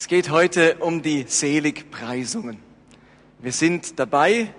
[0.00, 2.58] Es geht heute um die Seligpreisungen.
[3.40, 4.54] Wir sind dabei,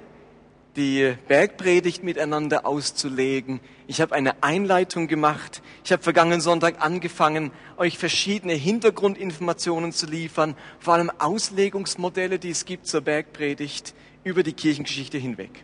[0.75, 3.61] die Bergpredigt miteinander auszulegen.
[3.87, 5.61] Ich habe eine Einleitung gemacht.
[5.85, 12.65] Ich habe vergangenen Sonntag angefangen, euch verschiedene Hintergrundinformationen zu liefern, vor allem Auslegungsmodelle, die es
[12.65, 13.93] gibt zur Bergpredigt
[14.25, 15.63] über die Kirchengeschichte hinweg.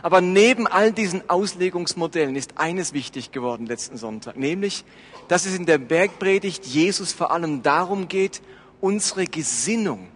[0.00, 4.84] Aber neben all diesen Auslegungsmodellen ist eines wichtig geworden letzten Sonntag, nämlich,
[5.26, 8.40] dass es in der Bergpredigt Jesus vor allem darum geht,
[8.80, 10.08] unsere Gesinnung,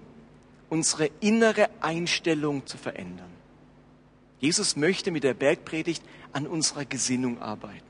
[0.69, 3.31] unsere innere Einstellung zu verändern.
[4.39, 7.81] Jesus möchte mit der Bergpredigt an unserer Gesinnung arbeiten.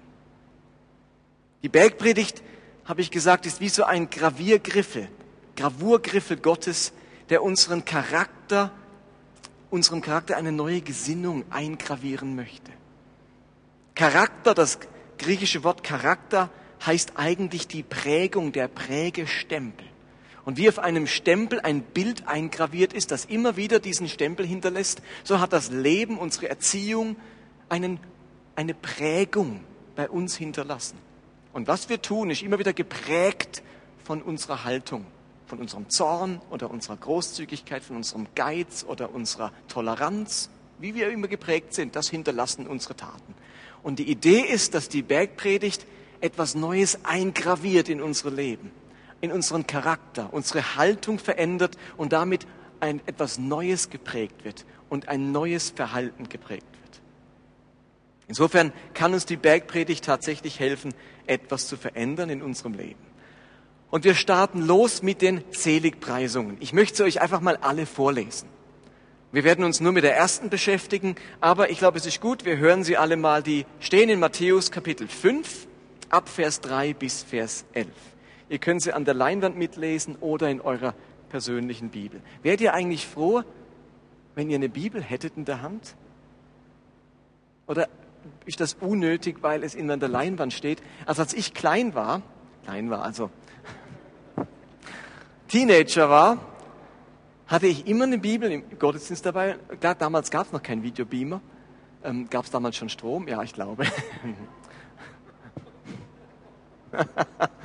[1.62, 2.42] Die Bergpredigt,
[2.84, 5.08] habe ich gesagt, ist wie so ein Graviergriffel,
[5.56, 6.92] Gravurgriffel Gottes,
[7.28, 8.72] der unseren Charakter,
[9.70, 12.72] unserem Charakter eine neue Gesinnung eingravieren möchte.
[13.94, 14.78] Charakter, das
[15.18, 16.50] griechische Wort Charakter,
[16.84, 19.86] heißt eigentlich die Prägung, der Prägestempel.
[20.45, 25.00] Und wie auf einem Stempel ein Bild eingraviert ist, das immer wieder diesen Stempel hinterlässt,
[25.22, 27.16] so hat das Leben, unsere Erziehung
[27.69, 28.00] einen,
[28.56, 29.61] eine Prägung
[29.94, 30.98] bei uns hinterlassen.
[31.53, 33.62] Und was wir tun, ist immer wieder geprägt
[34.03, 35.06] von unserer Haltung,
[35.47, 40.50] von unserem Zorn oder unserer Großzügigkeit, von unserem Geiz oder unserer Toleranz.
[40.81, 43.34] Wie wir immer geprägt sind, das hinterlassen unsere Taten.
[43.84, 45.86] Und die Idee ist, dass die Bergpredigt
[46.20, 48.72] etwas Neues eingraviert in unsere Leben
[49.23, 52.47] in unseren Charakter, unsere Haltung verändert und damit
[52.81, 57.01] ein etwas Neues geprägt wird und ein neues Verhalten geprägt wird.
[58.28, 60.93] Insofern kann uns die Bergpredigt tatsächlich helfen,
[61.27, 63.00] etwas zu verändern in unserem Leben.
[63.91, 66.56] Und wir starten los mit den Seligpreisungen.
[66.61, 68.48] Ich möchte sie euch einfach mal alle vorlesen.
[69.31, 72.56] Wir werden uns nur mit der ersten beschäftigen, aber ich glaube, es ist gut, wir
[72.56, 73.43] hören sie alle mal.
[73.43, 75.69] Die stehen in Matthäus Kapitel 5
[76.11, 77.89] ab Vers 3 bis Vers 11.
[78.53, 80.92] Ihr könnt sie an der Leinwand mitlesen oder in eurer
[81.31, 82.20] persönlichen Bibel.
[82.42, 83.44] Wärt ihr eigentlich froh,
[84.34, 85.97] wenn ihr eine Bibel hättet in der Hand?
[87.67, 87.89] Oder
[88.44, 90.82] ist das unnötig, weil es in der Leinwand steht?
[91.06, 92.21] Also als ich klein war,
[92.65, 93.31] klein war, also
[95.49, 96.37] Teenager war,
[97.47, 99.56] hatte ich immer eine Bibel im Gottesdienst dabei.
[99.81, 101.41] Klar, damals gab es noch keinen Videobeamer.
[102.05, 103.28] Ähm, gab es damals schon Strom?
[103.28, 103.87] Ja, ich glaube.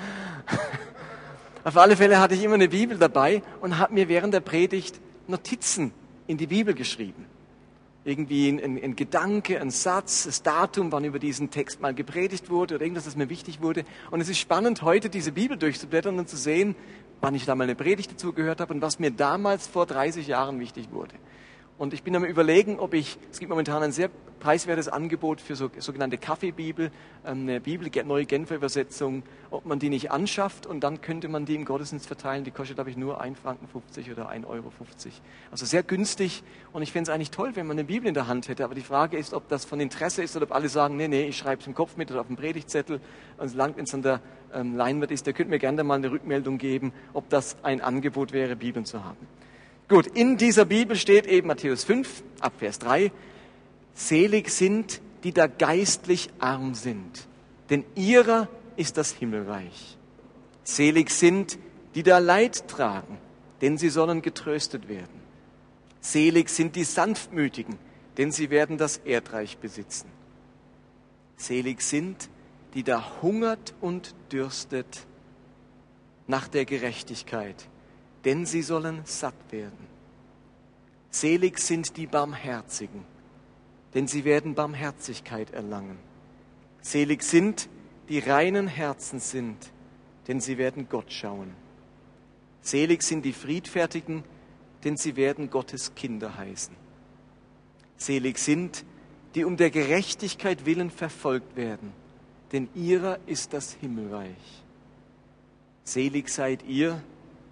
[1.68, 5.02] Auf alle Fälle hatte ich immer eine Bibel dabei und habe mir während der Predigt
[5.28, 5.92] Notizen
[6.26, 7.26] in die Bibel geschrieben.
[8.06, 12.50] Irgendwie ein, ein, ein, Gedanke, ein Satz, das Datum, wann über diesen Text mal gepredigt
[12.50, 13.84] wurde oder irgendwas, das mir wichtig wurde.
[14.12, 16.74] Und es ist spannend, heute diese Bibel durchzublättern und zu sehen,
[17.20, 20.26] wann ich da mal eine Predigt dazu gehört habe und was mir damals vor 30
[20.26, 21.16] Jahren wichtig wurde.
[21.78, 25.56] Und ich bin am überlegen, ob ich, es gibt momentan ein sehr preiswertes Angebot für
[25.56, 26.92] so, sogenannte Kaffeebibel,
[27.24, 29.22] ähm, eine Bibel, neue Genfer Übersetzung,
[29.52, 32.44] ob man die nicht anschafft und dann könnte man die im Gottesdienst verteilen.
[32.44, 34.72] Die kostet, glaube ich, nur 1 Franken 50 oder 1,50 Euro.
[35.52, 36.44] Also sehr günstig
[36.74, 38.64] und ich fände es eigentlich toll, wenn man eine Bibel in der Hand hätte.
[38.64, 41.28] Aber die Frage ist, ob das von Interesse ist oder ob alle sagen, nee, nee,
[41.28, 43.00] ich schreibe es im Kopf mit oder auf dem Predigtzettel
[43.38, 44.22] und solange es an der
[44.52, 48.34] ähm, Leinwand ist, der könnte mir gerne mal eine Rückmeldung geben, ob das ein Angebot
[48.34, 49.28] wäre, Bibeln zu haben.
[49.90, 53.12] Gut, in dieser Bibel steht eben Matthäus 5, ab Vers 3,
[53.94, 57.28] Selig sind, die da geistlich arm sind,
[57.70, 59.98] denn ihrer ist das Himmelreich.
[60.64, 61.58] Selig sind,
[61.96, 63.18] die da Leid tragen,
[63.62, 65.22] denn sie sollen getröstet werden.
[66.02, 67.80] Selig sind die Sanftmütigen,
[68.18, 70.10] denn sie werden das Erdreich besitzen.
[71.38, 72.30] Selig sind,
[72.74, 75.08] die da hungert und dürstet
[76.28, 77.68] nach der Gerechtigkeit,
[78.28, 79.88] denn sie sollen satt werden.
[81.10, 83.06] Selig sind die Barmherzigen,
[83.94, 85.98] denn sie werden Barmherzigkeit erlangen.
[86.82, 87.70] Selig sind,
[88.10, 89.72] die reinen Herzen sind,
[90.28, 91.54] denn sie werden Gott schauen.
[92.60, 94.26] Selig sind die Friedfertigen,
[94.84, 96.76] denn sie werden Gottes Kinder heißen.
[97.96, 98.84] Selig sind,
[99.36, 101.94] die um der Gerechtigkeit willen verfolgt werden,
[102.52, 104.66] denn ihrer ist das Himmelreich.
[105.86, 107.02] Selig seid ihr,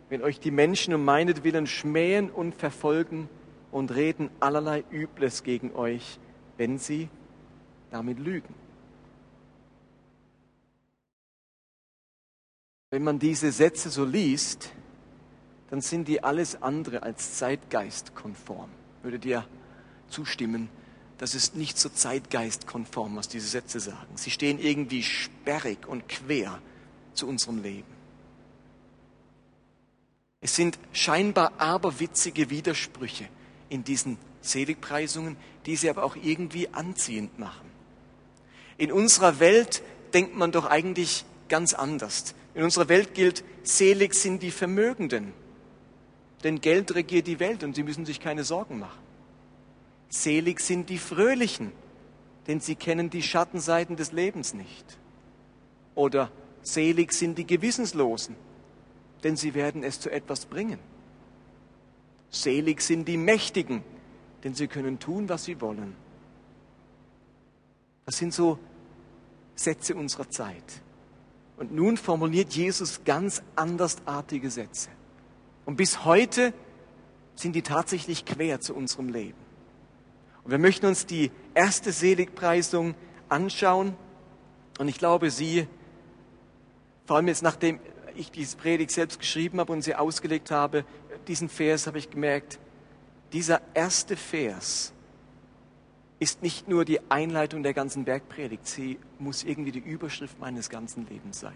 [0.09, 3.29] wenn euch die Menschen um meinetwillen schmähen und verfolgen
[3.71, 6.19] und reden allerlei Übles gegen euch,
[6.57, 7.09] wenn sie
[7.91, 8.53] damit lügen.
[12.91, 14.71] Wenn man diese Sätze so liest,
[15.69, 18.69] dann sind die alles andere als zeitgeistkonform.
[19.01, 19.45] Würdet ihr
[20.07, 20.69] zustimmen?
[21.17, 24.15] Das ist nicht so zeitgeistkonform, was diese Sätze sagen.
[24.15, 26.59] Sie stehen irgendwie sperrig und quer
[27.13, 27.94] zu unserem Leben.
[30.41, 33.27] Es sind scheinbar aberwitzige Widersprüche
[33.69, 37.69] in diesen Seligpreisungen, die sie aber auch irgendwie anziehend machen.
[38.77, 39.81] In unserer Welt
[40.13, 42.35] denkt man doch eigentlich ganz anders.
[42.53, 45.33] In unserer Welt gilt, selig sind die Vermögenden.
[46.45, 48.99] denn Geld regiert die Welt und sie müssen sich keine Sorgen machen.
[50.09, 51.71] Selig sind die Fröhlichen,
[52.45, 54.85] denn sie kennen die Schattenseiten des Lebens nicht.
[55.95, 56.31] Oder
[56.61, 58.35] selig sind die Gewissenslosen,
[59.25, 60.77] denn sie werden es zu etwas bringen.
[62.29, 63.83] Selig sind die Mächtigen,
[64.43, 65.95] denn sie können tun, was sie wollen.
[68.05, 68.59] Das sind so
[69.55, 70.83] Sätze unserer Zeit.
[71.57, 74.89] Und nun formuliert Jesus ganz andersartige Sätze.
[75.65, 76.53] Und bis heute
[77.33, 79.39] sind die tatsächlich quer zu unserem Leben.
[80.43, 82.93] Und wir möchten uns die erste Seligpreisung
[83.27, 83.95] anschauen.
[84.77, 85.67] Und ich glaube, Sie,
[87.05, 87.79] vor allem jetzt nachdem
[88.17, 90.85] ich diese Predigt selbst geschrieben habe und sie ausgelegt habe,
[91.27, 92.59] diesen Vers habe ich gemerkt,
[93.33, 94.93] dieser erste Vers
[96.19, 101.07] ist nicht nur die Einleitung der ganzen Bergpredigt, sie muss irgendwie die Überschrift meines ganzen
[101.07, 101.55] Lebens sein.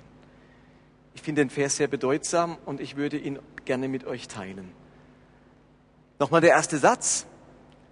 [1.15, 4.71] Ich finde den Vers sehr bedeutsam und ich würde ihn gerne mit euch teilen.
[6.19, 7.25] Nochmal der erste Satz.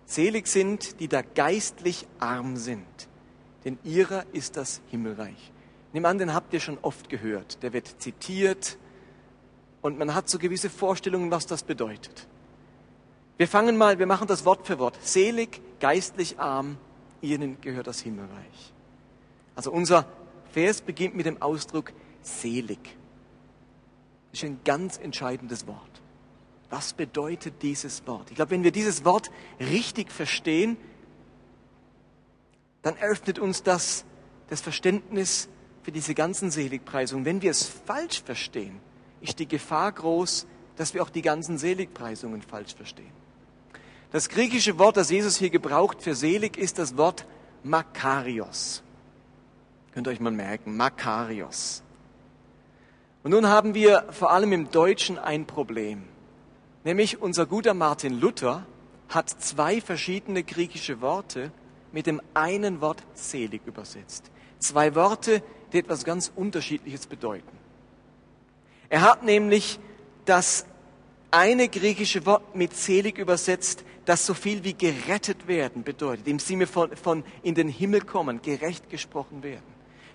[0.06, 2.86] Selig sind, die da geistlich arm sind,
[3.66, 5.52] denn ihrer ist das Himmelreich.
[5.94, 7.62] Nimm an, den habt ihr schon oft gehört.
[7.64, 8.78] Der wird zitiert
[9.82, 12.28] und man hat so gewisse Vorstellungen, was das bedeutet.
[13.38, 14.98] Wir fangen mal, wir machen das Wort für Wort.
[15.02, 16.78] Selig, geistlich arm,
[17.22, 18.74] ihnen gehört das Himmelreich.
[19.56, 20.06] Also unser
[20.52, 22.80] Vers beginnt mit dem Ausdruck selig.
[24.32, 26.02] Das ist ein ganz entscheidendes Wort.
[26.70, 28.30] Was bedeutet dieses Wort?
[28.30, 30.78] Ich glaube, wenn wir dieses Wort richtig verstehen,
[32.82, 34.04] dann eröffnet uns das
[34.50, 35.50] das Verständnis
[35.88, 37.24] für diese ganzen Seligpreisungen.
[37.24, 38.78] Wenn wir es falsch verstehen,
[39.22, 40.46] ist die Gefahr groß,
[40.76, 43.14] dass wir auch die ganzen Seligpreisungen falsch verstehen.
[44.12, 47.26] Das griechische Wort, das Jesus hier gebraucht für selig, ist das Wort
[47.64, 48.84] Makarios.
[49.94, 51.82] Könnt ihr euch mal merken, Makarios.
[53.24, 56.04] Und nun haben wir vor allem im Deutschen ein Problem.
[56.84, 58.66] Nämlich unser guter Martin Luther
[59.08, 61.50] hat zwei verschiedene griechische Worte
[61.94, 64.30] mit dem einen Wort selig übersetzt.
[64.60, 67.58] Zwei Worte, die etwas ganz Unterschiedliches bedeuten.
[68.90, 69.80] Er hat nämlich
[70.26, 70.66] das
[71.32, 76.66] eine griechische Wort mit selig übersetzt, das so viel wie gerettet werden bedeutet, im Sinne
[76.66, 79.66] von, von in den Himmel kommen, gerecht gesprochen werden.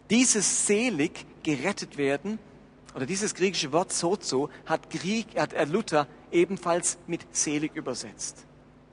[0.09, 2.39] Dieses selig, gerettet werden,
[2.95, 8.47] oder dieses griechische Wort sozo, hat, Griech, hat Luther ebenfalls mit selig übersetzt.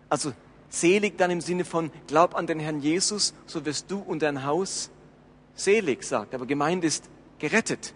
[0.10, 0.34] Also
[0.70, 4.44] selig dann im Sinne von, glaub an den Herrn Jesus, so wirst du und dein
[4.46, 4.90] Haus
[5.60, 7.10] selig sagt, aber gemeint ist
[7.40, 7.94] gerettet.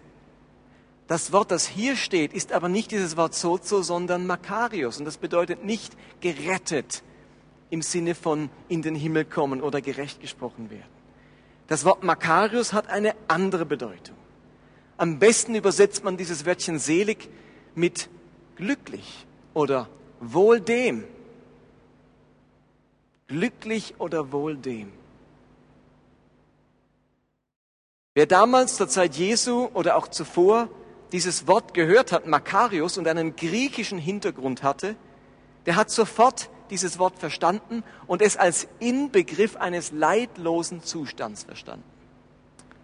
[1.06, 4.98] Das Wort, das hier steht, ist aber nicht dieses Wort sozo, sondern Makarios.
[4.98, 7.02] Und das bedeutet nicht gerettet
[7.70, 10.94] im Sinne von in den Himmel kommen oder gerecht gesprochen werden.
[11.66, 14.16] Das Wort Makarios hat eine andere Bedeutung.
[14.96, 17.28] Am besten übersetzt man dieses Wörtchen selig
[17.74, 18.08] mit
[18.56, 19.88] glücklich oder
[20.20, 21.04] wohl dem.
[23.26, 24.92] Glücklich oder wohl dem.
[28.14, 30.68] Wer damals zur Zeit Jesu oder auch zuvor
[31.10, 34.94] dieses Wort gehört hat, Makarios, und einen griechischen Hintergrund hatte,
[35.66, 41.84] der hat sofort dieses Wort verstanden und es als Inbegriff eines leidlosen Zustands verstanden.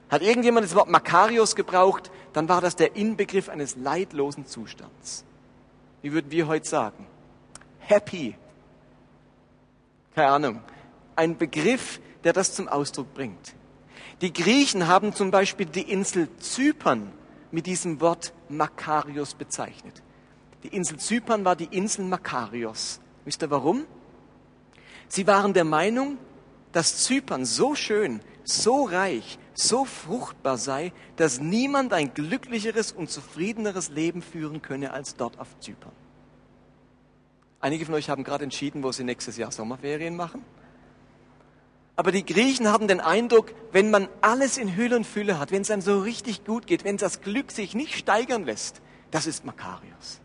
[0.08, 5.24] Hat irgendjemand das Wort Makarios gebraucht, dann war das der Inbegriff eines leidlosen Zustands.
[6.02, 7.06] Wie würden wir heute sagen?
[7.78, 8.34] Happy.
[10.16, 10.62] Keine Ahnung.
[11.14, 13.54] Ein Begriff, der das zum Ausdruck bringt.
[14.20, 17.12] Die Griechen haben zum Beispiel die Insel Zypern
[17.50, 20.02] mit diesem Wort Makarios bezeichnet.
[20.62, 23.00] Die Insel Zypern war die Insel Makarios.
[23.24, 23.86] Wisst ihr warum?
[25.08, 26.18] Sie waren der Meinung,
[26.72, 33.88] dass Zypern so schön, so reich, so fruchtbar sei, dass niemand ein glücklicheres und zufriedeneres
[33.88, 35.92] Leben führen könne als dort auf Zypern.
[37.58, 40.44] Einige von euch haben gerade entschieden, wo sie nächstes Jahr Sommerferien machen.
[41.96, 45.62] Aber die Griechen hatten den Eindruck, wenn man alles in Hülle und Fülle hat, wenn
[45.62, 48.80] es einem so richtig gut geht, wenn das Glück sich nicht steigern lässt,
[49.10, 50.20] das ist Makarios.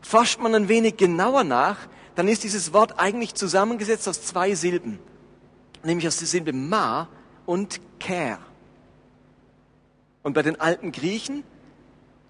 [0.00, 1.78] Forscht man ein wenig genauer nach,
[2.14, 4.98] dann ist dieses Wort eigentlich zusammengesetzt aus zwei Silben,
[5.82, 7.08] nämlich aus der Silbe ma
[7.46, 8.38] und ker.
[10.22, 11.44] Und bei den alten Griechen,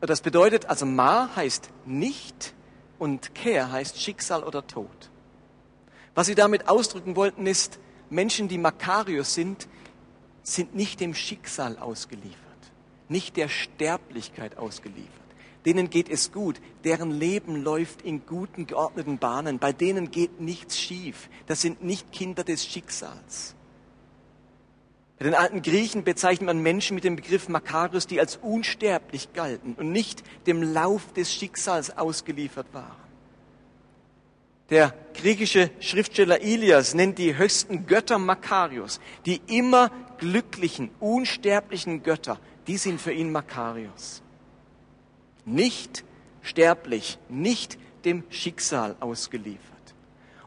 [0.00, 2.54] das bedeutet, also ma heißt nicht
[2.98, 5.11] und ker heißt Schicksal oder Tod.
[6.14, 7.78] Was sie damit ausdrücken wollten, ist,
[8.10, 9.68] Menschen, die Makarios sind,
[10.42, 12.36] sind nicht dem Schicksal ausgeliefert,
[13.08, 15.10] nicht der Sterblichkeit ausgeliefert.
[15.64, 20.78] Denen geht es gut, deren Leben läuft in guten, geordneten Bahnen, bei denen geht nichts
[20.78, 21.30] schief.
[21.46, 23.54] Das sind nicht Kinder des Schicksals.
[25.18, 29.74] Bei den alten Griechen bezeichnet man Menschen mit dem Begriff Makarios, die als unsterblich galten
[29.74, 33.01] und nicht dem Lauf des Schicksals ausgeliefert waren.
[34.72, 42.78] Der griechische Schriftsteller Ilias nennt die höchsten Götter Makarios, die immer glücklichen, unsterblichen Götter, die
[42.78, 44.22] sind für ihn Makarios.
[45.44, 46.04] Nicht
[46.40, 47.76] sterblich, nicht
[48.06, 49.60] dem Schicksal ausgeliefert.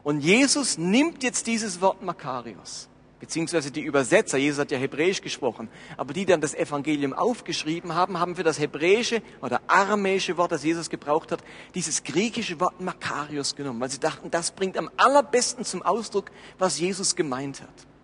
[0.02, 2.88] Und Jesus nimmt jetzt dieses Wort Makarios
[3.20, 8.18] beziehungsweise die Übersetzer, Jesus hat ja Hebräisch gesprochen, aber die dann das Evangelium aufgeschrieben haben,
[8.18, 11.42] haben für das hebräische oder aramäische Wort, das Jesus gebraucht hat,
[11.74, 16.78] dieses griechische Wort Makarios genommen, weil sie dachten, das bringt am allerbesten zum Ausdruck, was
[16.78, 17.95] Jesus gemeint hat.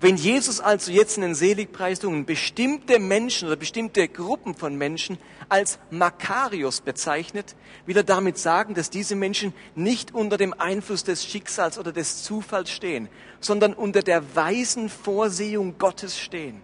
[0.00, 5.78] Wenn Jesus also jetzt in den Seligpreisungen bestimmte Menschen oder bestimmte Gruppen von Menschen als
[5.90, 7.54] Makarios bezeichnet,
[7.86, 12.22] will er damit sagen, dass diese Menschen nicht unter dem Einfluss des Schicksals oder des
[12.22, 13.08] Zufalls stehen,
[13.40, 16.60] sondern unter der weisen Vorsehung Gottes stehen,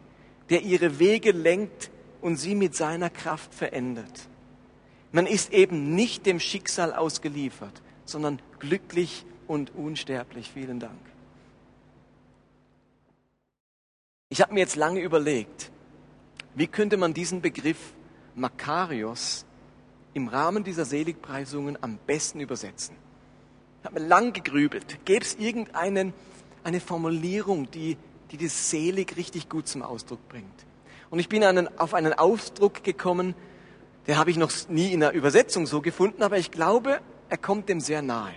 [0.48, 4.28] der ihre Wege lenkt und sie mit seiner Kraft verändert.
[5.12, 10.50] Man ist eben nicht dem Schicksal ausgeliefert, sondern glücklich und unsterblich.
[10.52, 11.09] Vielen Dank.
[14.32, 15.72] Ich habe mir jetzt lange überlegt,
[16.54, 17.94] wie könnte man diesen Begriff
[18.36, 19.44] Makarios
[20.14, 22.94] im Rahmen dieser Seligpreisungen am besten übersetzen.
[23.80, 25.04] Ich habe mir lang gegrübelt.
[25.04, 26.12] Gäbe es irgendeine
[26.62, 27.96] eine Formulierung, die,
[28.30, 30.64] die das Selig richtig gut zum Ausdruck bringt?
[31.10, 33.34] Und ich bin einen, auf einen Ausdruck gekommen,
[34.06, 37.68] der habe ich noch nie in der Übersetzung so gefunden, aber ich glaube, er kommt
[37.68, 38.34] dem sehr nahe.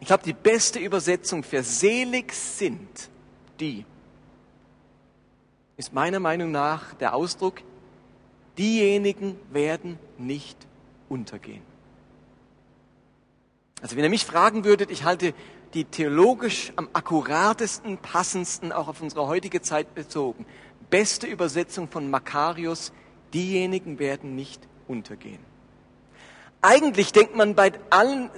[0.00, 3.10] Ich glaube, die beste Übersetzung für selig sind
[3.60, 3.84] die,
[5.76, 7.60] ist meiner Meinung nach der Ausdruck,
[8.58, 10.56] diejenigen werden nicht
[11.08, 11.62] untergehen.
[13.80, 15.34] Also wenn ihr mich fragen würdet, ich halte
[15.74, 20.46] die theologisch am akkuratesten, passendsten, auch auf unsere heutige Zeit bezogen,
[20.90, 22.92] beste Übersetzung von Makarius,
[23.32, 25.40] diejenigen werden nicht untergehen.
[26.60, 28.30] Eigentlich denkt man bei allen,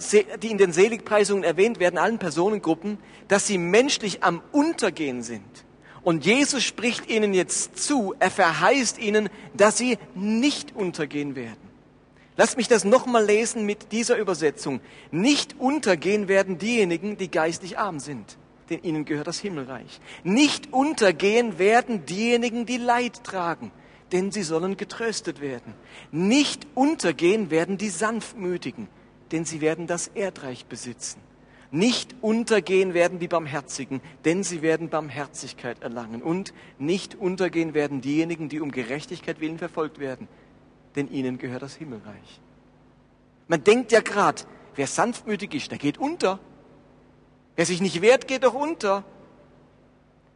[0.42, 2.96] die in den Seligpreisungen erwähnt werden, allen Personengruppen,
[3.28, 5.64] dass sie menschlich am Untergehen sind.
[6.04, 11.64] Und Jesus spricht ihnen jetzt zu, er verheißt ihnen, dass sie nicht untergehen werden.
[12.36, 14.80] Lasst mich das nochmal lesen mit dieser Übersetzung.
[15.10, 18.36] Nicht untergehen werden diejenigen, die geistig arm sind,
[18.68, 20.00] denn ihnen gehört das Himmelreich.
[20.24, 23.70] Nicht untergehen werden diejenigen, die Leid tragen,
[24.12, 25.74] denn sie sollen getröstet werden.
[26.10, 28.88] Nicht untergehen werden die Sanftmütigen,
[29.32, 31.20] denn sie werden das Erdreich besitzen.
[31.74, 36.22] Nicht untergehen werden die Barmherzigen, denn sie werden Barmherzigkeit erlangen.
[36.22, 40.28] Und nicht untergehen werden diejenigen, die um Gerechtigkeit willen verfolgt werden,
[40.94, 42.40] denn ihnen gehört das Himmelreich.
[43.48, 44.42] Man denkt ja gerade,
[44.76, 46.38] wer sanftmütig ist, der geht unter.
[47.56, 49.02] Wer sich nicht wehrt, geht doch unter.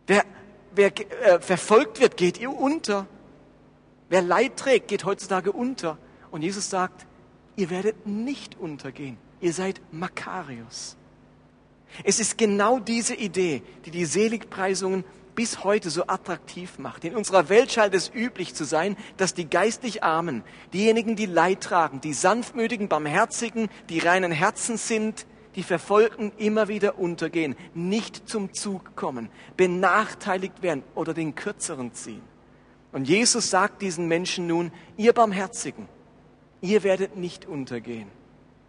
[0.09, 0.25] Wer,
[0.75, 0.90] wer
[1.23, 3.07] äh, verfolgt wird, geht unter.
[4.09, 5.99] Wer Leid trägt, geht heutzutage unter.
[6.33, 7.07] Und Jesus sagt,
[7.54, 9.18] ihr werdet nicht untergehen.
[9.40, 10.97] Ihr seid Makarios.
[12.04, 15.04] Es ist genau diese Idee, die die Seligpreisungen
[15.35, 17.04] bis heute so attraktiv macht.
[17.04, 20.42] In unserer Welt scheint es üblich zu sein, dass die geistlich Armen,
[20.73, 26.99] diejenigen, die Leid tragen, die sanftmütigen, barmherzigen, die reinen Herzen sind, die Verfolgten immer wieder
[26.99, 32.23] untergehen, nicht zum Zug kommen, benachteiligt werden oder den Kürzeren ziehen.
[32.90, 35.88] Und Jesus sagt diesen Menschen nun, ihr Barmherzigen,
[36.61, 38.09] ihr werdet nicht untergehen,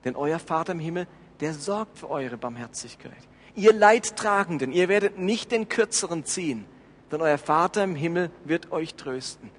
[0.03, 1.07] denn euer Vater im Himmel
[1.39, 3.17] der sorgt für eure Barmherzigkeit.
[3.55, 6.65] Ihr Leidtragenden, ihr werdet nicht den Kürzeren ziehen,
[7.11, 9.49] denn euer Vater im Himmel wird euch trösten.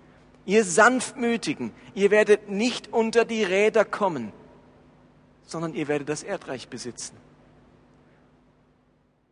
[0.46, 4.32] Ihr Sanftmütigen, ihr werdet nicht unter die Räder kommen,
[5.46, 7.16] sondern ihr werdet das Erdreich besitzen.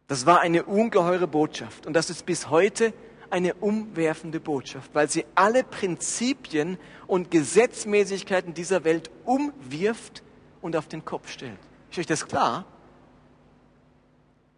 [0.07, 2.93] Das war eine ungeheure Botschaft und das ist bis heute
[3.31, 10.23] eine umwerfende Botschaft, weil sie alle Prinzipien und Gesetzmäßigkeiten dieser Welt umwirft
[10.63, 11.59] und auf den Kopf stellt.
[11.91, 12.65] Ist euch das klar?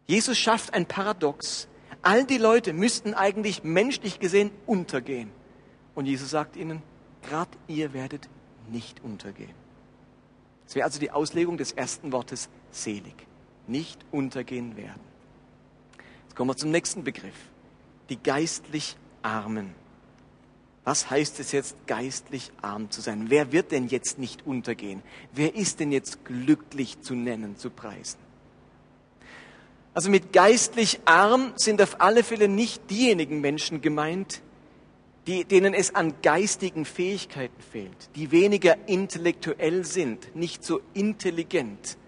[0.06, 1.68] Jesus schafft ein Paradox.
[2.02, 5.30] All die Leute müssten eigentlich menschlich gesehen untergehen.
[5.94, 6.82] Und Jesus sagt ihnen,
[7.22, 8.28] gerade ihr werdet
[8.70, 9.54] nicht untergehen.
[10.64, 13.14] Das wäre also die Auslegung des ersten Wortes selig.
[13.66, 15.00] Nicht untergehen werden.
[16.24, 17.36] Jetzt kommen wir zum nächsten Begriff.
[18.08, 19.74] Die geistlich Armen.
[20.90, 23.26] Was heißt es jetzt, geistlich arm zu sein?
[23.28, 25.02] Wer wird denn jetzt nicht untergehen?
[25.32, 28.18] Wer ist denn jetzt glücklich zu nennen, zu preisen?
[29.94, 34.42] Also mit geistlich arm sind auf alle Fälle nicht diejenigen Menschen gemeint,
[35.28, 41.98] die, denen es an geistigen Fähigkeiten fehlt, die weniger intellektuell sind, nicht so intelligent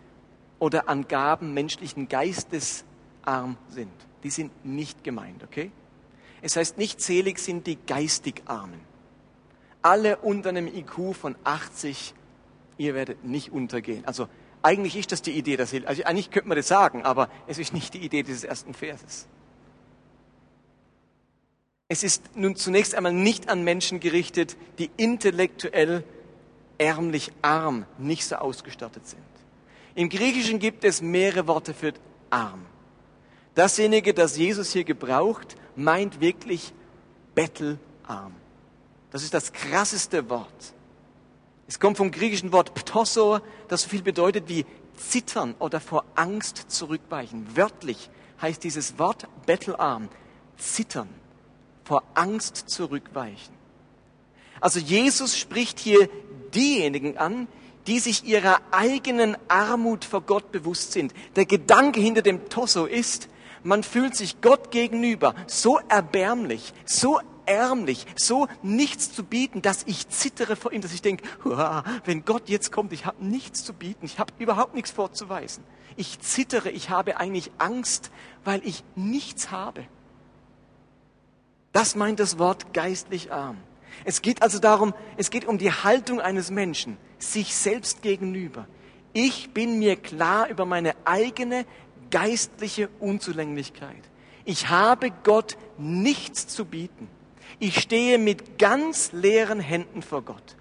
[0.59, 2.85] oder an Gaben menschlichen Geistes
[3.23, 3.93] arm sind.
[4.25, 5.71] Die sind nicht gemeint, okay?
[6.43, 8.81] Es heißt nicht, selig sind die geistig Armen.
[9.81, 12.15] Alle unter einem IQ von 80,
[12.79, 14.05] ihr werdet nicht untergehen.
[14.05, 14.29] Also
[14.61, 15.87] eigentlich ist das die Idee der Seele.
[15.89, 19.27] Also eigentlich könnte man das sagen, aber es ist nicht die Idee dieses ersten Verses.
[21.89, 26.05] Es ist nun zunächst einmal nicht an Menschen gerichtet, die intellektuell
[26.79, 29.23] ärmlich arm nicht so ausgestattet sind.
[29.95, 31.93] Im Griechischen gibt es mehrere Worte für
[32.31, 32.65] arm.
[33.55, 36.73] Dasjenige, das Jesus hier gebraucht, meint wirklich
[37.35, 38.35] bettelarm.
[39.11, 40.75] Das ist das krasseste Wort.
[41.69, 44.65] Es kommt vom griechischen Wort ptosso, das so viel bedeutet wie
[44.97, 47.47] zittern oder vor Angst zurückweichen.
[47.55, 50.09] Wörtlich heißt dieses Wort bettelarm
[50.57, 51.09] zittern,
[51.85, 53.55] vor Angst zurückweichen.
[54.61, 56.09] Also Jesus spricht hier
[56.55, 57.49] diejenigen an,
[57.87, 61.13] die sich ihrer eigenen Armut vor Gott bewusst sind.
[61.37, 63.29] Der Gedanke hinter dem Tosso ist,
[63.63, 70.09] man fühlt sich Gott gegenüber so erbärmlich, so ärmlich, so nichts zu bieten, dass ich
[70.09, 71.25] zittere vor ihm, dass ich denke,
[72.05, 75.65] wenn Gott jetzt kommt, ich habe nichts zu bieten, ich habe überhaupt nichts vorzuweisen.
[75.97, 78.11] Ich zittere, ich habe eigentlich Angst,
[78.45, 79.85] weil ich nichts habe.
[81.73, 83.59] Das meint das Wort geistlich arm.
[84.05, 88.67] Es geht also darum, es geht um die Haltung eines Menschen, sich selbst gegenüber.
[89.13, 91.67] Ich bin mir klar über meine eigene
[92.13, 94.03] geistliche Unzulänglichkeit.
[94.45, 97.09] Ich habe Gott nichts zu bieten.
[97.59, 100.57] Ich stehe mit ganz leeren Händen vor Gott.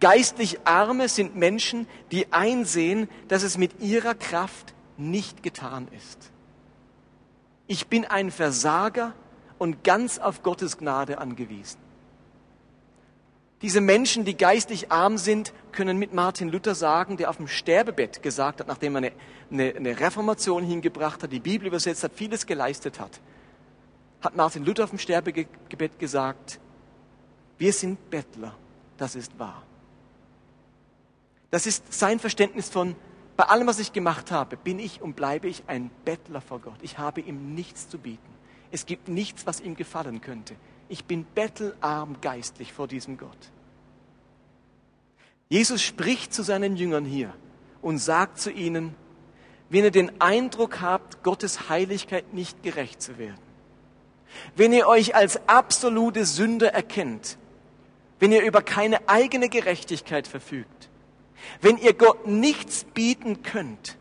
[0.00, 6.30] Geistlich Arme sind Menschen, die einsehen, dass es mit ihrer Kraft nicht getan ist.
[7.66, 9.14] Ich bin ein Versager
[9.58, 11.85] und ganz auf Gottes Gnade angewiesen.
[13.62, 18.22] Diese Menschen, die geistlich arm sind, können mit Martin Luther sagen, der auf dem Sterbebett
[18.22, 19.12] gesagt hat, nachdem er eine,
[19.50, 23.20] eine, eine Reformation hingebracht hat, die Bibel übersetzt hat, vieles geleistet hat,
[24.20, 26.60] hat Martin Luther auf dem Sterbebett gesagt,
[27.56, 28.54] wir sind Bettler,
[28.98, 29.62] das ist wahr.
[31.50, 32.94] Das ist sein Verständnis von,
[33.38, 36.78] bei allem, was ich gemacht habe, bin ich und bleibe ich ein Bettler vor Gott.
[36.82, 38.34] Ich habe ihm nichts zu bieten.
[38.70, 40.56] Es gibt nichts, was ihm gefallen könnte
[40.88, 43.38] ich bin bettelarm geistlich vor diesem Gott.
[45.48, 47.32] Jesus spricht zu seinen Jüngern hier
[47.82, 48.94] und sagt zu ihnen,
[49.68, 53.40] wenn ihr den Eindruck habt, Gottes Heiligkeit nicht gerecht zu werden,
[54.54, 57.38] wenn ihr euch als absolute Sünder erkennt,
[58.18, 60.88] wenn ihr über keine eigene Gerechtigkeit verfügt,
[61.60, 63.96] wenn ihr Gott nichts bieten könnt,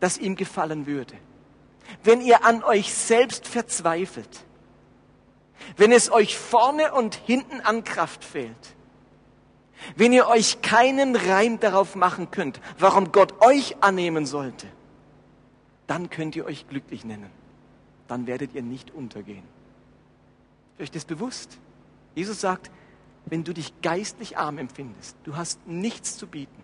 [0.00, 1.14] das ihm gefallen würde,
[2.04, 4.44] wenn ihr an euch selbst verzweifelt,
[5.76, 8.76] wenn es euch vorne und hinten an Kraft fehlt,
[9.94, 14.66] wenn ihr euch keinen Reim darauf machen könnt, warum Gott euch annehmen sollte,
[15.86, 17.30] dann könnt ihr euch glücklich nennen.
[18.08, 19.44] Dann werdet ihr nicht untergehen.
[20.74, 21.58] Ist euch das bewusst?
[22.14, 22.70] Jesus sagt,
[23.26, 26.62] wenn du dich geistlich arm empfindest, du hast nichts zu bieten,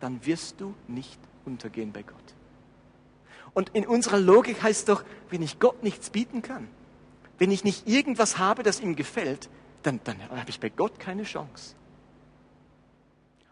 [0.00, 2.16] dann wirst du nicht untergehen bei Gott.
[3.54, 6.68] Und in unserer Logik heißt doch, wenn ich Gott nichts bieten kann,
[7.38, 9.48] wenn ich nicht irgendwas habe, das ihm gefällt,
[9.82, 11.74] dann, dann habe ich bei Gott keine Chance.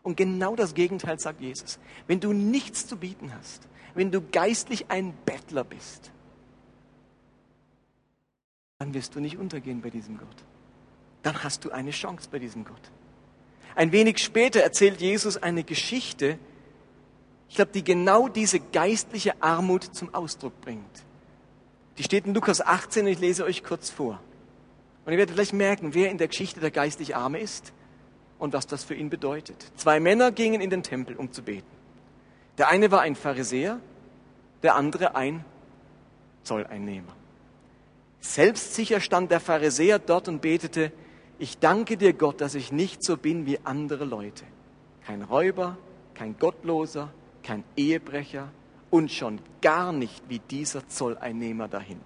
[0.02, 1.78] Und genau das Gegenteil sagt Jesus.
[2.06, 6.12] Wenn du nichts zu bieten hast, wenn du geistlich ein Bettler bist,
[8.78, 10.44] dann wirst du nicht untergehen bei diesem Gott.
[11.22, 12.92] Dann hast du eine Chance bei diesem Gott.
[13.74, 16.38] Ein wenig später erzählt Jesus eine Geschichte,
[17.48, 21.04] ich glaube, die genau diese geistliche Armut zum Ausdruck bringt.
[21.98, 24.20] Die steht in Lukas 18 und ich lese euch kurz vor.
[25.04, 27.72] Und ihr werdet gleich merken, wer in der Geschichte der geistig Arme ist
[28.38, 29.70] und was das für ihn bedeutet.
[29.76, 31.66] Zwei Männer gingen in den Tempel, um zu beten.
[32.58, 33.80] Der eine war ein Pharisäer,
[34.62, 35.44] der andere ein
[36.42, 37.14] Zolleinnehmer.
[38.20, 40.92] Selbstsicher stand der Pharisäer dort und betete,
[41.38, 44.44] ich danke dir Gott, dass ich nicht so bin wie andere Leute.
[45.04, 45.76] Kein Räuber,
[46.14, 48.48] kein Gottloser, kein Ehebrecher,
[48.90, 52.04] und schon gar nicht wie dieser Zolleinnehmer da hinten.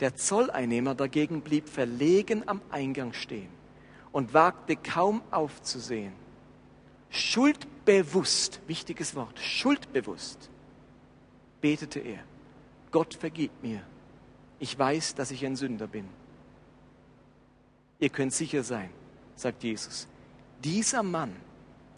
[0.00, 3.50] Der Zolleinnehmer dagegen blieb verlegen am Eingang stehen
[4.10, 6.12] und wagte kaum aufzusehen.
[7.10, 10.50] Schuldbewusst, wichtiges Wort, schuldbewusst,
[11.60, 12.20] betete er,
[12.90, 13.80] Gott vergib mir,
[14.58, 16.08] ich weiß, dass ich ein Sünder bin.
[17.98, 18.90] Ihr könnt sicher sein,
[19.36, 20.08] sagt Jesus,
[20.62, 21.34] dieser Mann,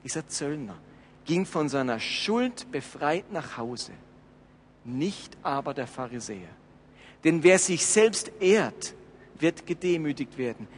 [0.03, 0.77] dieser Zöllner,
[1.25, 3.93] ging von seiner Schuld befreit nach Hause,
[4.85, 6.49] nicht aber der Pharisäer.
[7.25, 8.95] Denn wer sich selbst ehrt,
[9.39, 10.69] wird gedemütigt werden.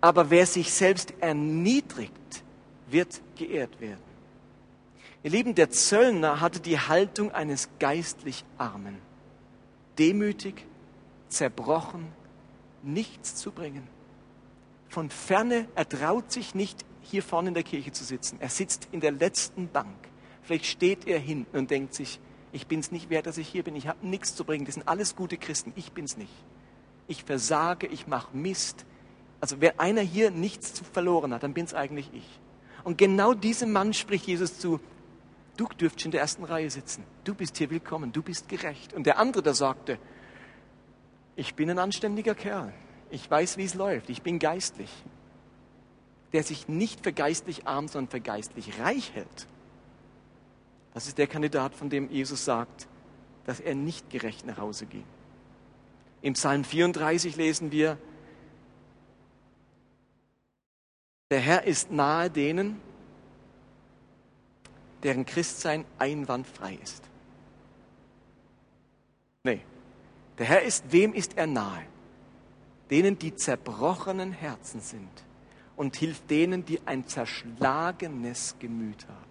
[0.00, 2.42] Aber wer sich selbst erniedrigt,
[2.88, 4.08] wird geehrt werden.
[5.22, 8.98] Ihr Lieben, der Zöllner hatte die Haltung eines geistlich Armen.
[9.98, 10.64] Demütig,
[11.28, 12.06] zerbrochen,
[12.82, 13.86] nichts zu bringen.
[14.88, 18.38] Von ferne, er traut sich nicht, hier vorne in der Kirche zu sitzen.
[18.40, 19.96] Er sitzt in der letzten Bank.
[20.42, 22.20] Vielleicht steht er hinten und denkt sich,
[22.52, 23.76] ich bin es nicht wert, dass ich hier bin.
[23.76, 24.64] Ich habe nichts zu bringen.
[24.64, 25.72] Das sind alles gute Christen.
[25.76, 26.32] Ich bin es nicht.
[27.06, 28.86] Ich versage, ich mache Mist.
[29.40, 32.40] Also wer einer hier nichts zu verloren hat, dann bin es eigentlich ich.
[32.84, 34.80] Und genau diesem Mann spricht Jesus zu,
[35.56, 37.04] du dürftest in der ersten Reihe sitzen.
[37.24, 38.12] Du bist hier willkommen.
[38.12, 38.94] Du bist gerecht.
[38.94, 39.98] Und der andere, der sagte,
[41.36, 42.72] ich bin ein anständiger Kerl.
[43.10, 44.10] Ich weiß, wie es läuft.
[44.10, 44.90] Ich bin geistlich.
[46.32, 49.46] Der sich nicht für geistlich arm, sondern für geistlich reich hält.
[50.94, 52.88] Das ist der Kandidat, von dem Jesus sagt,
[53.44, 55.04] dass er nicht gerecht nach Hause ging.
[56.20, 57.96] Im Psalm 34 lesen wir,
[61.30, 62.80] der Herr ist nahe denen,
[65.02, 67.04] deren Christsein einwandfrei ist.
[69.44, 69.60] Nee,
[70.38, 71.86] der Herr ist, wem ist er nahe?
[72.90, 75.27] Denen, die zerbrochenen Herzen sind
[75.78, 79.28] und hilft denen, die ein zerschlagenes Gemüt haben.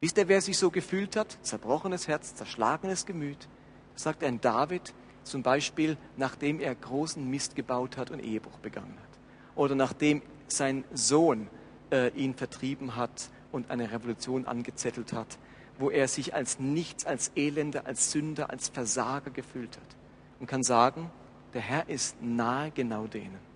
[0.00, 1.38] Wisst ihr, wer sich so gefühlt hat?
[1.42, 3.48] Zerbrochenes Herz, zerschlagenes Gemüt.
[3.94, 4.92] Sagt ein David
[5.24, 9.18] zum Beispiel, nachdem er großen Mist gebaut hat und Ehebruch begangen hat.
[9.56, 11.48] Oder nachdem sein Sohn
[11.90, 15.38] äh, ihn vertrieben hat und eine Revolution angezettelt hat,
[15.78, 19.96] wo er sich als nichts, als Elender, als Sünder, als Versager gefühlt hat.
[20.38, 21.10] Und kann sagen,
[21.54, 23.47] der Herr ist nahe genau denen.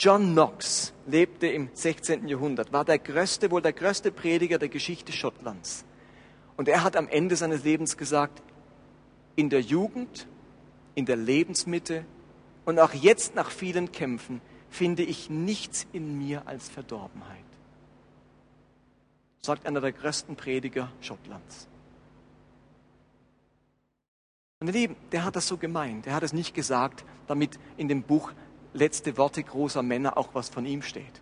[0.00, 2.26] John Knox lebte im 16.
[2.26, 5.84] Jahrhundert, war der größte, wohl der größte Prediger der Geschichte Schottlands.
[6.56, 8.42] Und er hat am Ende seines Lebens gesagt,
[9.36, 10.26] in der Jugend,
[10.94, 12.06] in der Lebensmitte
[12.64, 17.44] und auch jetzt nach vielen Kämpfen finde ich nichts in mir als Verdorbenheit.
[19.42, 21.68] Sagt einer der größten Prediger Schottlands.
[24.62, 26.06] Ihr Lieben, der hat das so gemeint.
[26.06, 28.32] Er hat es nicht gesagt, damit in dem Buch
[28.72, 31.20] letzte Worte großer Männer auch was von ihm steht.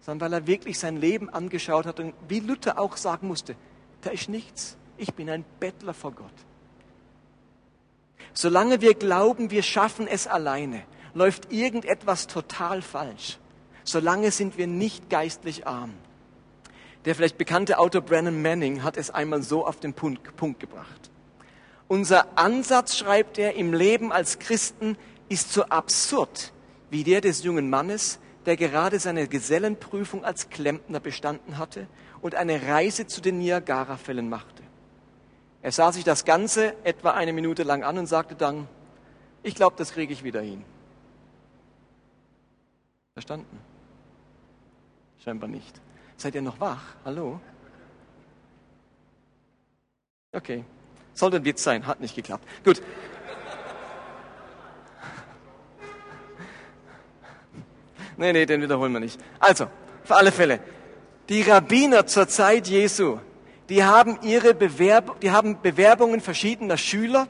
[0.00, 3.56] Sondern weil er wirklich sein Leben angeschaut hat und wie Luther auch sagen musste,
[4.02, 4.76] da ist nichts.
[4.96, 6.32] Ich bin ein Bettler vor Gott.
[8.32, 10.82] Solange wir glauben, wir schaffen es alleine,
[11.14, 13.38] läuft irgendetwas total falsch.
[13.84, 15.92] Solange sind wir nicht geistlich arm.
[17.04, 21.10] Der vielleicht bekannte Autor Brennan Manning hat es einmal so auf den Punkt, Punkt gebracht.
[21.86, 24.96] Unser Ansatz, schreibt er, im Leben als Christen
[25.28, 26.52] ist so absurd
[26.90, 31.86] wie der des jungen Mannes, der gerade seine Gesellenprüfung als Klempner bestanden hatte
[32.20, 34.62] und eine Reise zu den Niagara-Fällen machte.
[35.62, 38.68] Er sah sich das Ganze etwa eine Minute lang an und sagte dann,
[39.42, 40.64] ich glaube, das kriege ich wieder hin.
[43.14, 43.58] Verstanden?
[45.22, 45.80] Scheinbar nicht.
[46.16, 46.82] Seid ihr noch wach?
[47.04, 47.40] Hallo?
[50.32, 50.64] Okay.
[51.14, 52.46] Sollte ein Witz sein, hat nicht geklappt.
[52.64, 52.82] Gut.
[58.16, 59.20] Nee, nee, den wiederholen wir nicht.
[59.38, 59.66] Also,
[60.04, 60.60] für alle Fälle.
[61.28, 63.18] Die Rabbiner zur Zeit Jesu,
[63.68, 67.28] die haben ihre Bewerb die haben Bewerbungen verschiedener Schüler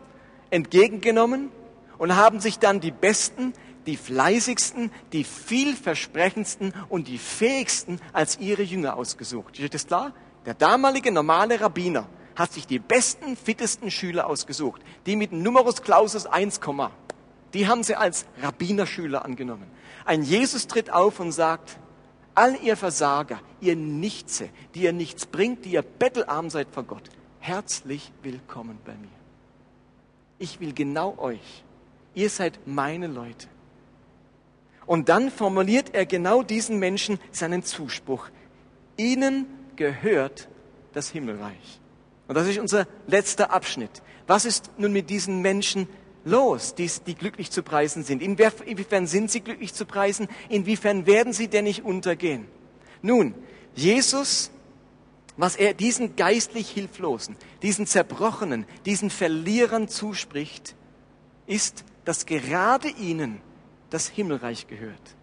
[0.50, 1.50] entgegengenommen
[1.98, 3.52] und haben sich dann die besten,
[3.86, 9.58] die fleißigsten, die vielversprechendsten und die fähigsten als ihre Jünger ausgesucht.
[9.58, 10.12] Ist das klar?
[10.44, 16.26] Der damalige normale Rabbiner hat sich die besten, fittesten Schüler ausgesucht, die mit Numerus Clausus
[16.26, 16.60] 1,
[17.54, 19.70] die haben sie als Rabbinerschüler angenommen.
[20.04, 21.78] Ein Jesus tritt auf und sagt,
[22.34, 27.08] all ihr Versager, ihr Nichtse, die ihr nichts bringt, die ihr bettelarm seid vor Gott,
[27.38, 29.08] herzlich willkommen bei mir.
[30.38, 31.64] Ich will genau euch.
[32.14, 33.48] Ihr seid meine Leute.
[34.86, 38.28] Und dann formuliert er genau diesen Menschen seinen Zuspruch.
[38.96, 40.48] Ihnen gehört
[40.92, 41.80] das Himmelreich.
[42.28, 44.02] Und das ist unser letzter Abschnitt.
[44.26, 45.88] Was ist nun mit diesen Menschen
[46.24, 48.22] los, die, die glücklich zu preisen sind?
[48.22, 50.28] Inwiefern sind sie glücklich zu preisen?
[50.48, 52.46] Inwiefern werden sie denn nicht untergehen?
[53.02, 53.34] Nun,
[53.74, 54.50] Jesus,
[55.36, 60.74] was er diesen geistlich Hilflosen, diesen Zerbrochenen, diesen Verlierern zuspricht,
[61.46, 63.40] ist, dass gerade ihnen
[63.90, 65.16] das Himmelreich gehört.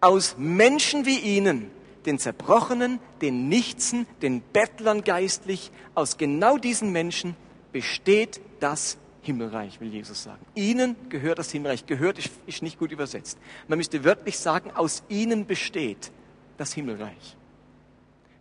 [0.00, 1.70] Aus Menschen wie ihnen,
[2.06, 7.36] den Zerbrochenen, den Nichtsen, den Bettlern geistlich, aus genau diesen Menschen
[7.70, 10.44] besteht das Himmelreich, will Jesus sagen.
[10.54, 11.86] Ihnen gehört das Himmelreich.
[11.86, 13.38] Gehört ist, nicht gut übersetzt.
[13.68, 16.10] Man müsste wörtlich sagen, aus ihnen besteht
[16.58, 17.36] das Himmelreich.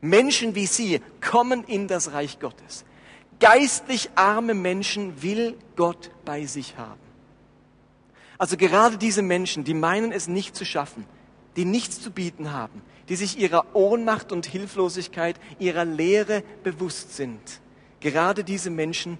[0.02, 2.84] Menschen wie sie kommen in das Reich Gottes.
[3.40, 7.00] Geistlich arme Menschen will Gott bei sich haben.
[8.40, 11.06] Also gerade diese Menschen, die meinen es nicht zu schaffen,
[11.56, 17.40] die nichts zu bieten haben, die sich ihrer Ohnmacht und Hilflosigkeit, ihrer Leere bewusst sind.
[18.00, 19.20] Gerade diese Menschen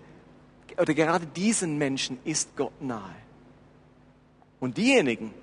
[0.80, 3.16] oder gerade diesen Menschen ist Gott nahe.
[4.60, 5.34] Und diejenigen,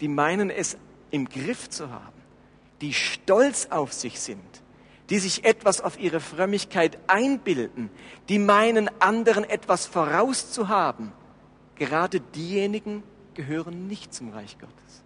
[0.00, 0.76] die meinen es
[1.10, 2.20] im Griff zu haben,
[2.80, 4.40] die stolz auf sich sind,
[5.10, 7.90] die sich etwas auf ihre Frömmigkeit einbilden,
[8.28, 11.12] die meinen, anderen etwas vorauszuhaben,
[11.76, 13.02] gerade diejenigen
[13.34, 15.02] gehören nicht zum Reich Gottes.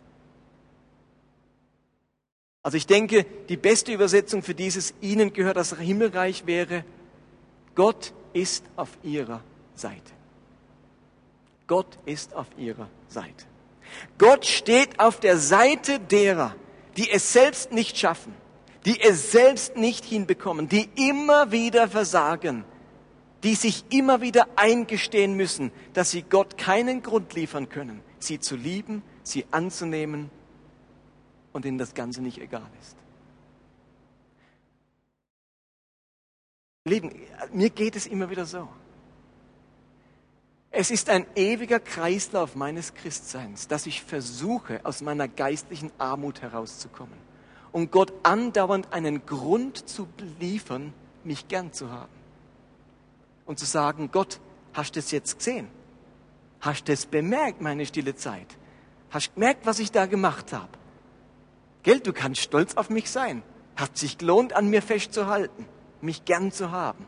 [2.62, 6.84] Also ich denke, die beste Übersetzung für dieses Ihnen gehört das Himmelreich wäre,
[7.74, 9.42] Gott ist auf Ihrer
[9.78, 10.12] Seite.
[11.66, 13.44] Gott ist auf Ihrer Seite.
[14.18, 16.54] Gott steht auf der Seite derer,
[16.96, 18.34] die es selbst nicht schaffen,
[18.84, 22.64] die es selbst nicht hinbekommen, die immer wieder versagen,
[23.44, 28.56] die sich immer wieder eingestehen müssen, dass sie Gott keinen Grund liefern können, sie zu
[28.56, 30.30] lieben, sie anzunehmen
[31.52, 32.96] und ihnen das Ganze nicht egal ist.
[36.84, 37.14] Lieben,
[37.52, 38.68] mir geht es immer wieder so.
[40.70, 47.18] Es ist ein ewiger Kreislauf meines Christseins, dass ich versuche, aus meiner geistlichen Armut herauszukommen
[47.72, 50.09] und Gott andauernd einen Grund zu
[50.40, 50.92] liefern,
[51.24, 52.12] mich gern zu haben.
[53.46, 54.40] Und zu sagen, Gott,
[54.74, 55.68] hast du es jetzt gesehen?
[56.61, 58.46] Hast du es bemerkt, meine stille Zeit?
[59.11, 60.68] Hast du gemerkt, was ich da gemacht habe?
[61.83, 63.42] Gell, du kannst stolz auf mich sein.
[63.76, 65.66] Hat sich gelohnt, an mir festzuhalten,
[66.00, 67.07] mich gern zu haben.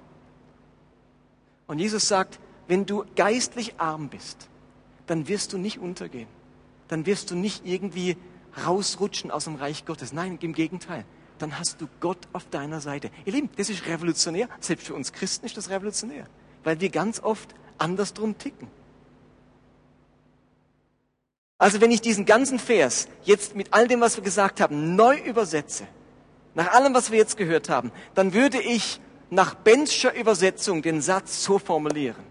[1.67, 2.39] Und Jesus sagt,
[2.71, 4.49] wenn du geistlich arm bist,
[5.09, 6.29] dann wirst du nicht untergehen.
[6.87, 8.17] Dann wirst du nicht irgendwie
[8.65, 10.13] rausrutschen aus dem Reich Gottes.
[10.13, 11.05] Nein, im Gegenteil.
[11.39, 13.11] Dann hast du Gott auf deiner Seite.
[13.25, 14.49] Ihr Lieben, das ist revolutionär.
[14.61, 16.29] Selbst für uns Christen ist das revolutionär.
[16.63, 18.69] Weil wir ganz oft andersrum ticken.
[21.59, 25.19] Also wenn ich diesen ganzen Vers jetzt mit all dem, was wir gesagt haben, neu
[25.19, 25.89] übersetze,
[26.55, 31.43] nach allem, was wir jetzt gehört haben, dann würde ich nach Benscher Übersetzung den Satz
[31.43, 32.31] so formulieren.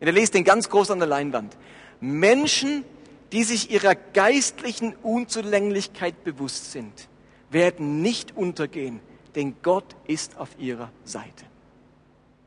[0.00, 1.56] Ihr lest den ganz groß an der Leinwand.
[2.00, 2.84] Menschen,
[3.32, 7.08] die sich ihrer geistlichen Unzulänglichkeit bewusst sind,
[7.50, 9.00] werden nicht untergehen,
[9.34, 11.44] denn Gott ist auf ihrer Seite.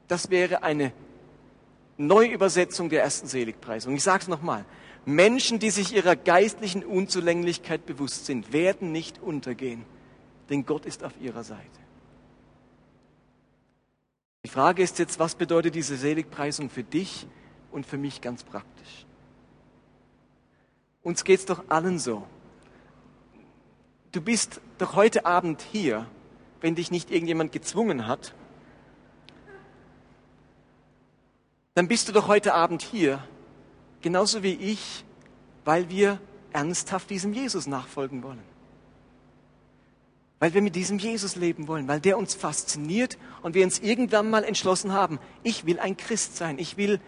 [0.07, 0.93] Das wäre eine
[1.97, 3.95] Neuübersetzung der ersten Seligpreisung.
[3.95, 4.65] Ich sage es nochmal.
[5.05, 9.83] Menschen, die sich ihrer geistlichen Unzulänglichkeit bewusst sind, werden nicht untergehen,
[10.49, 11.61] denn Gott ist auf ihrer Seite.
[14.45, 17.27] Die Frage ist jetzt, was bedeutet diese Seligpreisung für dich
[17.71, 19.05] und für mich ganz praktisch.
[21.03, 22.27] Uns geht's doch allen so.
[24.12, 26.05] Du bist doch heute Abend hier,
[26.60, 28.34] wenn dich nicht irgendjemand gezwungen hat.
[31.73, 33.23] Dann bist du doch heute Abend hier,
[34.01, 35.05] genauso wie ich,
[35.63, 36.19] weil wir
[36.51, 38.41] ernsthaft diesem Jesus nachfolgen wollen.
[40.39, 44.29] Weil wir mit diesem Jesus leben wollen, weil der uns fasziniert und wir uns irgendwann
[44.29, 46.99] mal entschlossen haben, ich will ein Christ sein, ich will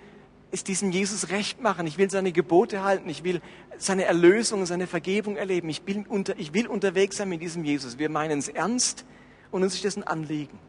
[0.54, 1.88] ist diesem Jesus recht machen.
[1.88, 3.10] Ich will seine Gebote halten.
[3.10, 3.42] Ich will
[3.80, 5.68] seine Erlösung, seine Vergebung erleben.
[5.68, 7.98] Ich will, unter, ich will unterwegs sein mit diesem Jesus.
[7.98, 9.04] Wir meinen es ernst
[9.50, 10.60] und uns ist das ein Anliegen.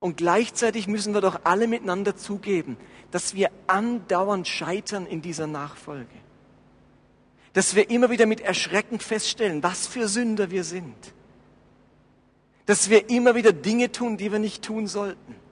[0.00, 2.78] Und gleichzeitig müssen wir doch alle miteinander zugeben,
[3.10, 6.16] dass wir andauernd scheitern in dieser Nachfolge.
[7.52, 10.96] Dass wir immer wieder mit Erschrecken feststellen, was für Sünder wir sind.
[12.64, 15.43] Dass wir immer wieder Dinge tun, die wir nicht tun sollten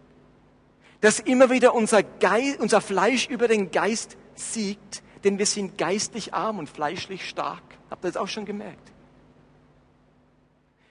[1.03, 6.33] dass immer wieder unser, Geist, unser Fleisch über den Geist siegt, denn wir sind geistlich
[6.33, 7.63] arm und fleischlich stark.
[7.91, 8.93] Habt ihr das auch schon gemerkt?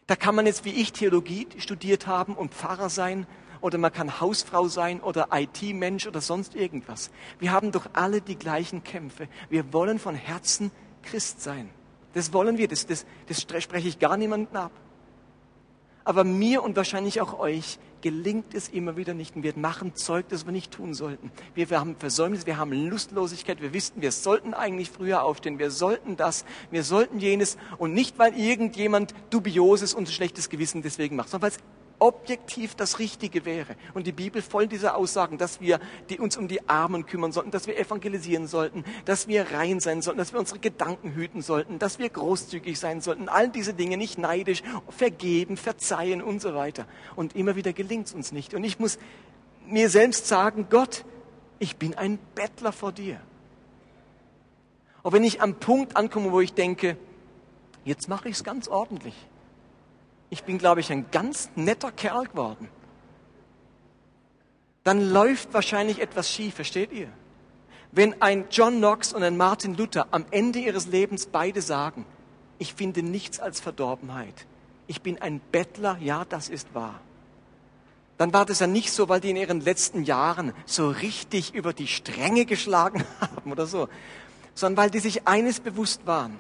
[0.08, 3.26] Da kann man jetzt wie ich Theologie studiert haben und Pfarrer sein
[3.62, 7.10] oder man kann Hausfrau sein oder IT-Mensch oder sonst irgendwas.
[7.40, 9.30] Wir haben doch alle die gleichen Kämpfe.
[9.50, 10.72] Wir wollen von Herzen
[11.04, 11.70] Christ sein.
[12.14, 14.72] Das wollen wir, das, das, das spreche ich gar niemandem ab.
[16.04, 19.36] Aber mir und wahrscheinlich auch euch gelingt es immer wieder nicht.
[19.36, 21.32] Und wir machen Zeug, das wir nicht tun sollten.
[21.56, 23.62] Wir, wir haben Versäumnis, wir haben Lustlosigkeit.
[23.62, 25.60] Wir wissen, wir sollten eigentlich früher aufstehen.
[25.60, 27.58] Wir sollten das, wir sollten jenes.
[27.78, 32.98] Und nicht, weil irgendjemand dubioses und schlechtes Gewissen deswegen macht, sondern weil es objektiv das
[32.98, 33.76] Richtige wäre.
[33.94, 37.52] Und die Bibel voll dieser Aussagen, dass wir die uns um die Armen kümmern sollten,
[37.52, 41.78] dass wir evangelisieren sollten, dass wir rein sein sollten, dass wir unsere Gedanken hüten sollten,
[41.78, 43.30] dass wir großzügig sein sollten.
[43.30, 46.88] All diese Dinge nicht neidisch, vergeben, verzeihen und so weiter.
[47.16, 48.56] Und immer wieder gelingt es uns nicht.
[48.56, 48.98] Und ich muss
[49.68, 51.06] mir selbst sagen, Gott,
[51.60, 53.22] ich bin ein Bettler vor dir.
[55.04, 56.98] Und wenn ich am Punkt ankomme, wo ich denke,
[57.86, 59.16] jetzt mache ich es ganz ordentlich
[60.32, 62.70] ich bin, glaube ich, ein ganz netter Kerl geworden,
[64.84, 67.10] dann läuft wahrscheinlich etwas schief, versteht ihr?
[67.92, 72.06] Wenn ein John Knox und ein Martin Luther am Ende ihres Lebens beide sagen,
[72.58, 74.48] ich finde nichts als Verdorbenheit,
[74.88, 77.02] ich bin ein Bettler, ja, das ist wahr,
[78.18, 81.74] dann war das ja nicht so, weil die in ihren letzten Jahren so richtig über
[81.74, 83.90] die Stränge geschlagen haben oder so,
[84.56, 86.40] sondern weil die sich eines bewusst waren.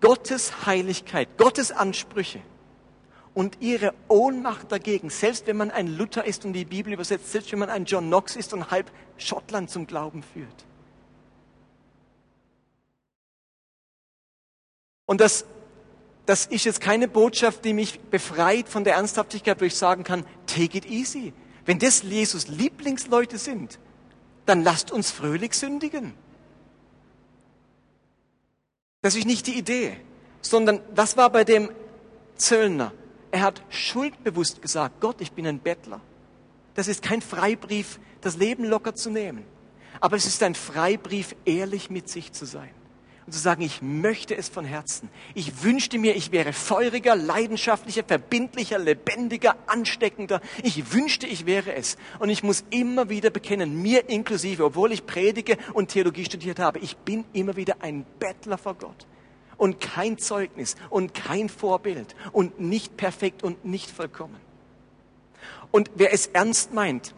[0.00, 2.40] Gottes Heiligkeit, Gottes Ansprüche
[3.36, 7.52] und ihre Ohnmacht dagegen, selbst wenn man ein Luther ist und die Bibel übersetzt, selbst
[7.52, 10.64] wenn man ein John Knox ist und halb Schottland zum Glauben führt.
[15.04, 15.44] Und das
[16.24, 20.24] das ist jetzt keine Botschaft, die mich befreit von der Ernsthaftigkeit, wo ich sagen kann,
[20.46, 21.32] take it easy.
[21.66, 23.78] Wenn das Jesus Lieblingsleute sind,
[24.46, 26.14] dann lasst uns fröhlich sündigen.
[29.02, 29.98] Das ist nicht die Idee,
[30.40, 31.70] sondern was war bei dem
[32.36, 32.92] Zöllner?
[33.36, 36.00] Er hat schuldbewusst gesagt, Gott, ich bin ein Bettler.
[36.72, 39.44] Das ist kein Freibrief, das Leben locker zu nehmen.
[40.00, 42.70] Aber es ist ein Freibrief, ehrlich mit sich zu sein
[43.26, 45.10] und zu sagen, ich möchte es von Herzen.
[45.34, 50.40] Ich wünschte mir, ich wäre feuriger, leidenschaftlicher, verbindlicher, lebendiger, ansteckender.
[50.62, 51.98] Ich wünschte, ich wäre es.
[52.18, 56.78] Und ich muss immer wieder bekennen, mir inklusive, obwohl ich predige und Theologie studiert habe,
[56.78, 59.06] ich bin immer wieder ein Bettler vor Gott.
[59.58, 64.36] Und kein Zeugnis und kein Vorbild und nicht perfekt und nicht vollkommen.
[65.70, 67.14] Und wer es ernst meint,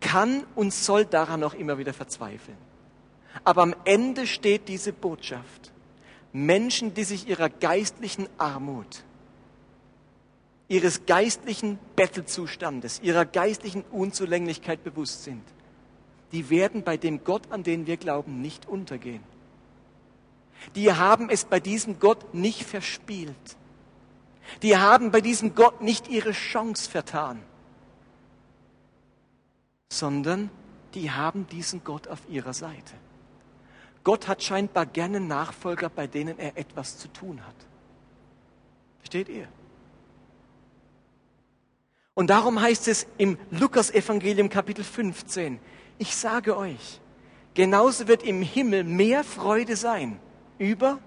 [0.00, 2.56] kann und soll daran auch immer wieder verzweifeln.
[3.44, 5.72] Aber am Ende steht diese Botschaft.
[6.32, 9.04] Menschen, die sich ihrer geistlichen Armut,
[10.68, 15.42] ihres geistlichen Bettelzustandes, ihrer geistlichen Unzulänglichkeit bewusst sind,
[16.32, 19.22] die werden bei dem Gott, an den wir glauben, nicht untergehen.
[20.74, 23.56] Die haben es bei diesem Gott nicht verspielt.
[24.62, 27.42] Die haben bei diesem Gott nicht ihre Chance vertan,
[29.92, 30.50] sondern
[30.94, 32.94] die haben diesen Gott auf ihrer Seite.
[34.02, 37.54] Gott hat scheinbar gerne Nachfolger, bei denen er etwas zu tun hat.
[38.98, 39.46] Versteht ihr?
[42.14, 45.60] Und darum heißt es im Lukas-Evangelium Kapitel 15,
[45.98, 47.00] ich sage euch,
[47.54, 50.18] genauso wird im Himmel mehr Freude sein
[50.60, 51.00] über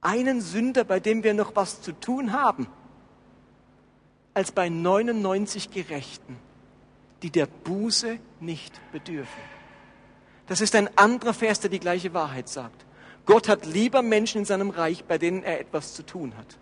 [0.00, 2.66] einen Sünder, bei dem wir noch was zu tun haben,
[4.34, 6.36] als bei 99 Gerechten,
[7.22, 9.42] die der Buße nicht bedürfen.
[10.46, 12.84] Das ist ein anderer Vers, der die gleiche Wahrheit sagt.
[13.26, 16.56] Gott hat lieber Menschen in seinem Reich, bei denen er etwas zu tun hat.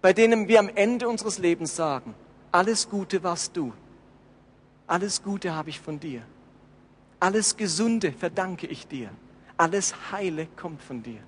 [0.00, 2.14] Bei denen wir am Ende unseres Lebens sagen,
[2.50, 3.72] alles Gute warst du.
[4.86, 6.22] Alles Gute habe ich von dir.
[7.20, 9.10] Alles Gesunde verdanke ich dir.
[9.56, 11.20] Alles Heile kommt von dir.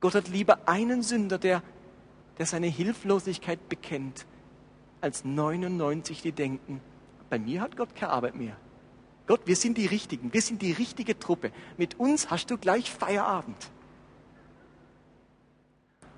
[0.00, 1.62] Gott hat lieber einen Sünder, der,
[2.38, 4.26] der seine Hilflosigkeit bekennt,
[5.00, 6.80] als 99, die denken,
[7.28, 8.56] bei mir hat Gott keine Arbeit mehr.
[9.26, 11.52] Gott, wir sind die Richtigen, wir sind die richtige Truppe.
[11.76, 13.70] Mit uns hast du gleich Feierabend.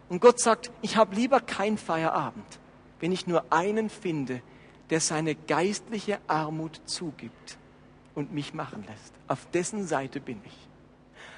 [0.08, 2.60] Und Gott sagt, ich habe lieber kein Feierabend,
[3.00, 4.42] wenn ich nur einen finde,
[4.90, 7.58] der seine geistliche Armut zugibt
[8.14, 9.12] und mich machen lässt.
[9.28, 10.68] Auf dessen Seite bin ich.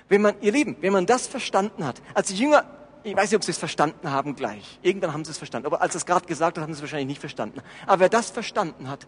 [0.09, 2.65] Wenn man, ihr Lieben, wenn man das verstanden hat, als die Jünger,
[3.03, 4.79] ich weiß nicht, ob sie es verstanden haben gleich.
[4.83, 5.67] Irgendwann haben sie es verstanden.
[5.67, 7.61] Aber als es gerade gesagt hat, haben sie es wahrscheinlich nicht verstanden.
[7.87, 9.07] Aber wer das verstanden hat,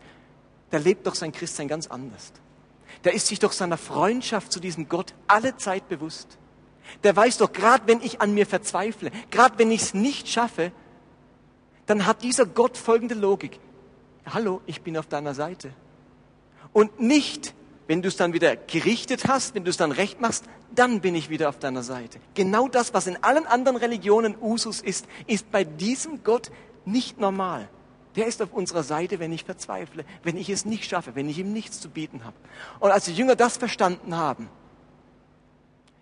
[0.73, 2.33] der lebt doch sein Christsein ganz anders
[3.05, 6.39] der ist sich doch seiner Freundschaft zu diesem Gott alle Zeit bewusst.
[7.03, 10.73] Der weiß doch, gerade wenn ich an mir verzweifle, gerade wenn ich es nicht schaffe,
[11.87, 13.59] dann hat dieser Gott folgende Logik.
[14.27, 15.73] Hallo, ich bin auf deiner Seite.
[16.73, 17.55] Und nicht,
[17.87, 21.15] wenn du es dann wieder gerichtet hast, wenn du es dann recht machst, dann bin
[21.15, 22.19] ich wieder auf deiner Seite.
[22.35, 26.51] Genau das, was in allen anderen Religionen Usus ist, ist bei diesem Gott
[26.85, 27.69] nicht normal.
[28.17, 31.39] Der ist auf unserer Seite, wenn ich verzweifle, wenn ich es nicht schaffe, wenn ich
[31.39, 32.37] ihm nichts zu bieten habe.
[32.81, 34.49] Und als die Jünger das verstanden haben,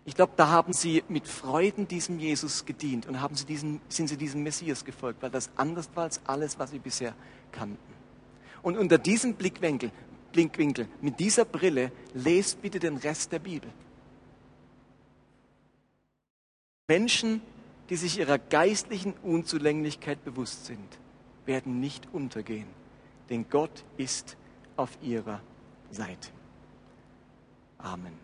[0.07, 4.09] ich glaube, da haben sie mit Freuden diesem Jesus gedient und haben sie diesen, sind
[4.09, 7.14] sie diesem Messias gefolgt, weil das anders war als alles, was sie bisher
[7.53, 7.79] kannten.
[8.62, 9.90] Und unter diesem Blickwinkel,
[10.35, 13.70] Blickwinkel, mit dieser Brille, lest bitte den Rest der Bibel.
[16.88, 17.40] Menschen,
[17.88, 20.99] die sich ihrer geistlichen Unzulänglichkeit bewusst sind
[21.47, 22.66] werden nicht untergehen,
[23.31, 24.37] denn Gott ist
[24.77, 25.41] auf ihrer
[25.91, 26.30] Seite.
[27.78, 28.24] Amen.